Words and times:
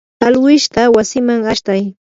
alwishta 0.27 0.81
wasiman 0.95 1.41
ashtay. 1.53 1.81